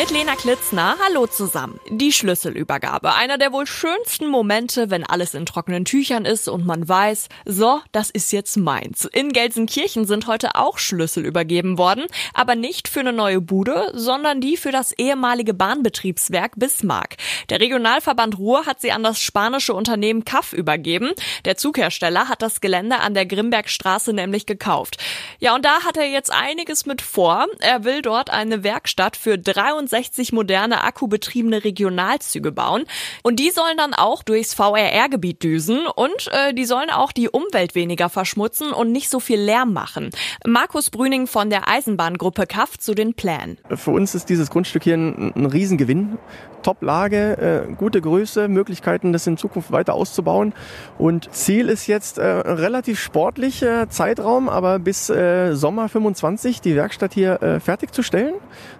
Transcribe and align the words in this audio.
Mit 0.00 0.10
Lena 0.10 0.34
Klitzner, 0.34 0.96
hallo 1.04 1.26
zusammen. 1.26 1.78
Die 1.90 2.10
Schlüsselübergabe, 2.10 3.12
einer 3.12 3.36
der 3.36 3.52
wohl 3.52 3.66
schönsten 3.66 4.28
Momente, 4.28 4.88
wenn 4.88 5.04
alles 5.04 5.34
in 5.34 5.44
trockenen 5.44 5.84
Tüchern 5.84 6.24
ist 6.24 6.48
und 6.48 6.64
man 6.64 6.88
weiß, 6.88 7.28
so, 7.44 7.82
das 7.92 8.08
ist 8.08 8.32
jetzt 8.32 8.56
meins. 8.56 9.04
In 9.04 9.34
Gelsenkirchen 9.34 10.06
sind 10.06 10.26
heute 10.26 10.54
auch 10.54 10.78
Schlüssel 10.78 11.26
übergeben 11.26 11.76
worden, 11.76 12.06
aber 12.32 12.54
nicht 12.54 12.88
für 12.88 13.00
eine 13.00 13.12
neue 13.12 13.42
Bude, 13.42 13.92
sondern 13.92 14.40
die 14.40 14.56
für 14.56 14.72
das 14.72 14.92
ehemalige 14.92 15.52
Bahnbetriebswerk 15.52 16.52
Bismarck. 16.56 17.18
Der 17.50 17.60
Regionalverband 17.60 18.38
Ruhr 18.38 18.64
hat 18.64 18.80
sie 18.80 18.92
an 18.92 19.02
das 19.02 19.20
spanische 19.20 19.74
Unternehmen 19.74 20.24
CAF 20.24 20.54
übergeben. 20.54 21.10
Der 21.44 21.58
Zughersteller 21.58 22.30
hat 22.30 22.40
das 22.40 22.62
Gelände 22.62 23.00
an 23.00 23.12
der 23.12 23.26
Grimbergstraße 23.26 24.14
nämlich 24.14 24.46
gekauft. 24.46 24.96
Ja, 25.40 25.54
und 25.54 25.66
da 25.66 25.82
hat 25.84 25.98
er 25.98 26.08
jetzt 26.08 26.32
einiges 26.32 26.86
mit 26.86 27.02
vor. 27.02 27.48
Er 27.58 27.84
will 27.84 28.00
dort 28.00 28.30
eine 28.30 28.64
Werkstatt 28.64 29.18
für 29.18 29.36
23 29.36 29.89
65 29.90 30.32
moderne 30.32 30.84
akkubetriebene 30.84 31.64
Regionalzüge 31.64 32.52
bauen. 32.52 32.84
Und 33.22 33.38
die 33.38 33.50
sollen 33.50 33.76
dann 33.76 33.94
auch 33.94 34.22
durchs 34.22 34.54
VRR-Gebiet 34.54 35.42
düsen 35.42 35.86
und 35.94 36.28
äh, 36.32 36.54
die 36.54 36.64
sollen 36.64 36.90
auch 36.90 37.12
die 37.12 37.28
Umwelt 37.28 37.74
weniger 37.74 38.08
verschmutzen 38.08 38.72
und 38.72 38.92
nicht 38.92 39.10
so 39.10 39.20
viel 39.20 39.40
Lärm 39.40 39.72
machen. 39.72 40.10
Markus 40.46 40.90
Brüning 40.90 41.26
von 41.26 41.50
der 41.50 41.68
Eisenbahngruppe 41.68 42.46
KAF 42.46 42.78
zu 42.78 42.94
den 42.94 43.14
Plänen. 43.14 43.58
Für 43.74 43.90
uns 43.90 44.14
ist 44.14 44.28
dieses 44.28 44.50
Grundstück 44.50 44.84
hier 44.84 44.94
ein, 44.94 45.32
ein 45.34 45.46
Riesengewinn. 45.46 46.18
Top-Lage, 46.62 47.66
äh, 47.68 47.72
gute 47.72 48.00
Größe, 48.00 48.48
Möglichkeiten, 48.48 49.12
das 49.12 49.26
in 49.26 49.36
Zukunft 49.36 49.72
weiter 49.72 49.94
auszubauen. 49.94 50.52
Und 50.98 51.32
Ziel 51.34 51.68
ist 51.68 51.86
jetzt 51.86 52.18
äh, 52.18 52.26
relativ 52.26 53.00
sportlicher 53.00 53.88
Zeitraum, 53.88 54.48
aber 54.48 54.78
bis 54.78 55.08
äh, 55.10 55.54
Sommer 55.54 55.88
25 55.88 56.60
die 56.60 56.76
Werkstatt 56.76 57.14
hier 57.14 57.42
äh, 57.42 57.60
fertigzustellen 57.60 58.34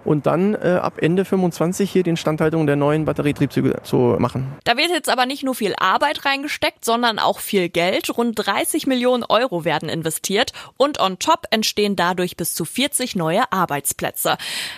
und 0.05 0.25
dann 0.25 0.53
äh, 0.53 0.79
ab 0.91 1.01
Ende 1.01 1.25
25 1.25 1.91
hier 1.91 2.03
die 2.03 2.11
Instandhaltung 2.11 2.67
der 2.67 2.75
neuen 2.75 3.05
Batterietriebzüge 3.05 3.81
zu 3.83 4.15
machen. 4.19 4.55
Da 4.63 4.77
wird 4.77 4.89
jetzt 4.89 5.09
aber 5.09 5.25
nicht 5.25 5.43
nur 5.43 5.55
viel 5.55 5.73
Arbeit 5.77 6.25
reingesteckt, 6.25 6.85
sondern 6.85 7.19
auch 7.19 7.39
viel 7.39 7.69
Geld. 7.69 8.15
Rund 8.15 8.35
30 8.37 8.87
Millionen 8.87 9.23
Euro 9.23 9.65
werden 9.65 9.89
investiert 9.89 10.53
und 10.77 10.99
on 10.99 11.19
top 11.19 11.45
entstehen 11.51 11.95
dadurch 11.95 12.37
bis 12.37 12.53
zu 12.53 12.63
40 12.65 13.15
neue 13.15 13.51
Arbeitsplätze. 13.51 14.37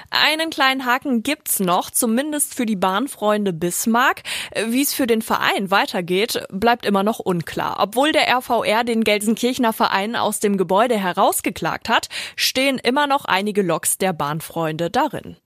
Einen 0.09 0.49
kleinen 0.49 0.85
Haken 0.85 1.21
gibt's 1.21 1.59
noch, 1.59 1.91
zumindest 1.91 2.55
für 2.55 2.65
die 2.65 2.75
Bahn 2.75 2.93
Bahnfreunde 2.93 3.53
Bismarck. 3.53 4.21
Wie 4.67 4.81
es 4.81 4.93
für 4.93 5.07
den 5.07 5.23
Verein 5.23 5.71
weitergeht, 5.71 6.45
bleibt 6.51 6.85
immer 6.85 7.03
noch 7.03 7.19
unklar. 7.19 7.77
Obwohl 7.79 8.11
der 8.11 8.29
RVR 8.29 8.83
den 8.83 9.03
Gelsenkirchener 9.03 9.73
Verein 9.73 10.15
aus 10.15 10.39
dem 10.39 10.57
Gebäude 10.57 10.95
herausgeklagt 10.95 11.89
hat, 11.89 12.07
stehen 12.35 12.77
immer 12.77 13.07
noch 13.07 13.25
einige 13.25 13.63
Loks 13.63 13.97
der 13.97 14.13
Bahnfreunde 14.13 14.91
darin. 14.91 15.37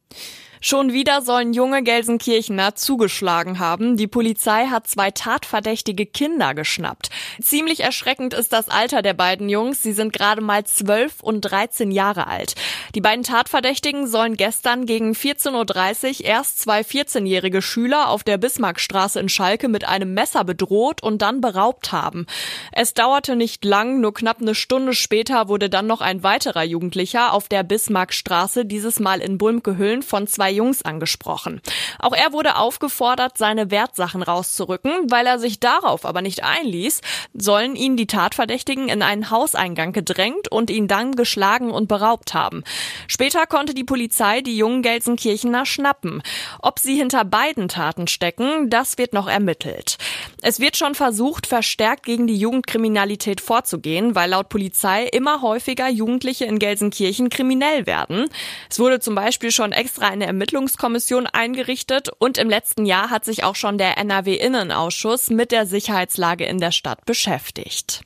Schon 0.59 0.91
wieder 0.91 1.21
sollen 1.21 1.53
junge 1.53 1.83
Gelsenkirchener 1.83 2.75
zugeschlagen 2.75 3.59
haben. 3.59 3.95
Die 3.95 4.07
Polizei 4.07 4.65
hat 4.65 4.87
zwei 4.87 5.11
tatverdächtige 5.11 6.05
Kinder 6.05 6.53
geschnappt. 6.53 7.09
Ziemlich 7.41 7.81
erschreckend 7.81 8.33
ist 8.33 8.53
das 8.53 8.67
Alter 8.67 9.01
der 9.01 9.13
beiden 9.13 9.49
Jungs. 9.49 9.83
Sie 9.83 9.93
sind 9.93 10.13
gerade 10.13 10.41
mal 10.41 10.63
12 10.65 11.21
und 11.21 11.41
13 11.41 11.91
Jahre 11.91 12.27
alt. 12.27 12.55
Die 12.95 13.01
beiden 13.01 13.23
Tatverdächtigen 13.23 14.07
sollen 14.07 14.35
gestern 14.35 14.85
gegen 14.85 15.11
14.30 15.11 16.21
Uhr 16.21 16.25
erst 16.25 16.59
zwei 16.59 16.81
14-jährige 16.81 17.61
Schüler 17.61 18.09
auf 18.09 18.23
der 18.23 18.37
Bismarckstraße 18.37 19.19
in 19.19 19.29
Schalke 19.29 19.67
mit 19.67 19.87
einem 19.87 20.13
Messer 20.13 20.43
bedroht 20.43 21.03
und 21.03 21.21
dann 21.21 21.39
beraubt 21.39 21.91
haben. 21.91 22.25
Es 22.71 22.93
dauerte 22.93 23.35
nicht 23.35 23.63
lang, 23.63 24.01
nur 24.01 24.13
knapp 24.13 24.41
eine 24.41 24.55
Stunde 24.55 24.93
später 24.93 25.47
wurde 25.47 25.69
dann 25.69 25.85
noch 25.85 26.01
ein 26.01 26.23
weiterer 26.23 26.63
Jugendlicher 26.63 27.33
auf 27.33 27.47
der 27.47 27.63
Bismarckstraße, 27.63 28.65
dieses 28.65 28.99
Mal 28.99 29.21
in 29.21 29.37
Bulmkehüllen, 29.37 29.96
von 30.01 30.25
zwei 30.25 30.47
zwei 30.47 30.51
Jungs 30.51 30.81
angesprochen. 30.81 31.61
Auch 31.99 32.13
er 32.13 32.31
wurde 32.31 32.55
aufgefordert, 32.55 33.37
seine 33.37 33.69
Wertsachen 33.69 34.23
rauszurücken. 34.23 34.91
Weil 35.09 35.25
er 35.25 35.39
sich 35.39 35.59
darauf 35.59 36.05
aber 36.05 36.21
nicht 36.21 36.43
einließ, 36.43 37.01
sollen 37.33 37.75
ihn 37.75 37.97
die 37.97 38.07
Tatverdächtigen 38.07 38.87
in 38.87 39.01
einen 39.01 39.29
Hauseingang 39.29 39.91
gedrängt 39.91 40.49
und 40.49 40.69
ihn 40.69 40.87
dann 40.87 41.15
geschlagen 41.15 41.71
und 41.71 41.87
beraubt 41.87 42.33
haben. 42.33 42.63
Später 43.07 43.45
konnte 43.45 43.73
die 43.73 43.83
Polizei 43.83 44.41
die 44.41 44.57
jungen 44.57 44.83
Gelsenkirchener 44.83 45.65
schnappen. 45.65 46.21
Ob 46.61 46.79
sie 46.79 46.95
hinter 46.95 47.25
beiden 47.25 47.67
Taten 47.67 48.07
stecken, 48.07 48.69
das 48.69 48.97
wird 48.97 49.13
noch 49.13 49.27
ermittelt. 49.27 49.97
Es 50.41 50.59
wird 50.59 50.77
schon 50.77 50.93
versucht, 50.93 51.47
verstärkt 51.47 52.05
gegen 52.05 52.27
die 52.27 52.37
Jugendkriminalität 52.37 53.41
vorzugehen, 53.41 54.13
weil 54.13 54.29
laut 54.29 54.49
Polizei 54.49 55.05
immer 55.05 55.41
häufiger 55.41 55.89
Jugendliche 55.89 56.45
in 56.45 56.59
Gelsenkirchen 56.59 57.29
kriminell 57.29 57.87
werden. 57.87 58.29
Es 58.69 58.79
wurde 58.79 58.99
zum 58.99 59.15
Beispiel 59.15 59.51
schon 59.51 59.71
extra 59.71 60.07
eine 60.07 60.27
Ermittlungskommission 60.27 61.25
eingerichtet 61.25 62.09
und 62.19 62.37
im 62.37 62.49
letzten 62.49 62.85
Jahr 62.85 63.09
hat 63.09 63.25
sich 63.25 63.43
auch 63.43 63.55
schon 63.55 63.79
der 63.79 63.97
NRW-Innenausschuss 63.97 65.31
mit 65.31 65.51
der 65.51 65.65
Sicherheitslage 65.65 66.45
in 66.45 66.59
der 66.59 66.71
Stadt 66.71 67.05
beschäftigt. 67.05 68.01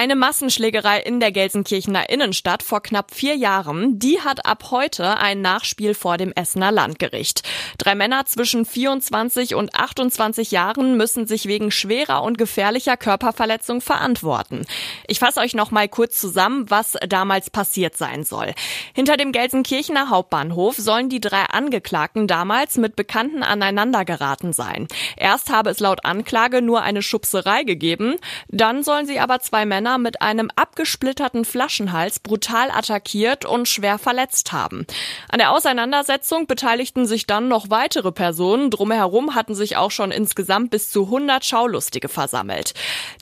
Eine 0.00 0.16
Massenschlägerei 0.16 1.00
in 1.00 1.20
der 1.20 1.30
Gelsenkirchener 1.30 2.08
Innenstadt 2.08 2.62
vor 2.62 2.80
knapp 2.80 3.12
vier 3.12 3.36
Jahren, 3.36 3.98
die 3.98 4.18
hat 4.22 4.46
ab 4.46 4.68
heute 4.70 5.18
ein 5.18 5.42
Nachspiel 5.42 5.92
vor 5.92 6.16
dem 6.16 6.32
Essener 6.32 6.72
Landgericht. 6.72 7.42
Drei 7.76 7.94
Männer 7.94 8.24
zwischen 8.24 8.64
24 8.64 9.54
und 9.54 9.74
28 9.74 10.52
Jahren 10.52 10.96
müssen 10.96 11.26
sich 11.26 11.44
wegen 11.44 11.70
schwerer 11.70 12.22
und 12.22 12.38
gefährlicher 12.38 12.96
Körperverletzung 12.96 13.82
verantworten. 13.82 14.64
Ich 15.06 15.18
fasse 15.18 15.40
euch 15.40 15.52
noch 15.52 15.70
mal 15.70 15.86
kurz 15.86 16.18
zusammen, 16.18 16.70
was 16.70 16.96
damals 17.06 17.50
passiert 17.50 17.94
sein 17.94 18.24
soll. 18.24 18.54
Hinter 18.94 19.18
dem 19.18 19.32
Gelsenkirchener 19.32 20.08
Hauptbahnhof 20.08 20.76
sollen 20.76 21.10
die 21.10 21.20
drei 21.20 21.42
Angeklagten 21.42 22.26
damals 22.26 22.78
mit 22.78 22.96
Bekannten 22.96 23.42
aneinander 23.42 24.06
geraten 24.06 24.54
sein. 24.54 24.88
Erst 25.18 25.50
habe 25.52 25.68
es 25.68 25.78
laut 25.78 26.06
Anklage 26.06 26.62
nur 26.62 26.80
eine 26.80 27.02
Schubserei 27.02 27.64
gegeben, 27.64 28.14
dann 28.48 28.82
sollen 28.82 29.04
sie 29.04 29.20
aber 29.20 29.40
zwei 29.40 29.66
Männer 29.66 29.89
Männer 29.90 29.98
mit 29.98 30.22
einem 30.22 30.50
abgesplitterten 30.54 31.44
Flaschenhals 31.44 32.20
brutal 32.20 32.70
attackiert 32.70 33.44
und 33.44 33.66
schwer 33.66 33.98
verletzt 33.98 34.52
haben. 34.52 34.86
An 35.28 35.38
der 35.38 35.52
Auseinandersetzung 35.52 36.46
beteiligten 36.46 37.06
sich 37.06 37.26
dann 37.26 37.48
noch 37.48 37.70
weitere 37.70 38.12
Personen. 38.12 38.70
Drumherum 38.70 39.34
hatten 39.34 39.54
sich 39.54 39.76
auch 39.76 39.90
schon 39.90 40.10
insgesamt 40.12 40.70
bis 40.70 40.90
zu 40.90 41.04
100 41.04 41.44
Schaulustige 41.44 42.08
versammelt. 42.08 42.74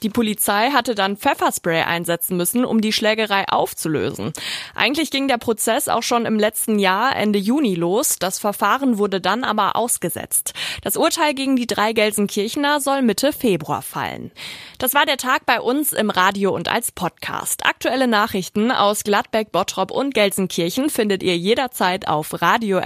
Die 0.03 0.11
Polizei 0.11 0.71
hatte 0.71 0.95
dann 0.95 1.17
Pfefferspray 1.17 1.83
einsetzen 1.83 2.37
müssen, 2.37 2.65
um 2.65 2.81
die 2.81 2.93
Schlägerei 2.93 3.49
aufzulösen. 3.49 4.33
Eigentlich 4.75 5.11
ging 5.11 5.29
der 5.29 5.39
Prozess 5.39 5.89
auch 5.89 6.03
schon 6.03 6.27
im 6.27 6.39
letzten 6.39 6.79
Jahr, 6.79 7.17
Ende 7.17 7.39
Juni, 7.39 7.75
los. 7.75 8.19
Das 8.19 8.39
Verfahren 8.39 8.99
wurde 8.99 9.21
dann 9.21 9.45
aber 9.45 9.77
ausgesetzt. 9.77 10.53
Das 10.83 10.97
Urteil 10.97 11.35
gegen 11.35 11.57
die 11.57 11.67
drei 11.67 11.93
Gelsenkirchener 11.93 12.81
soll 12.81 13.03
Mitte 13.03 13.33
Februar 13.33 13.83
fallen. 13.83 14.31
Das 14.79 14.95
war 14.95 15.07
der 15.07 15.17
Tag 15.17 15.47
bei 15.47 15.61
uns 15.61 15.93
im 15.93 16.11
Radio 16.11 16.48
Video 16.49 16.57
und 16.57 16.69
als 16.69 16.93
Podcast. 16.93 17.67
Aktuelle 17.67 18.09
Nachrichten 18.09 18.73
aus 18.73 19.05
Gladbeck, 19.05 19.53
Bottrop 19.53 19.91
und 19.91 20.15
Gelsenkirchen 20.15 20.89
findet 20.89 21.23
ihr 21.23 21.37
jederzeit 21.37 22.09
auf 22.09 22.41
radio 22.41 22.79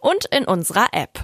und 0.00 0.24
in 0.24 0.44
unserer 0.44 0.88
App. 0.90 1.20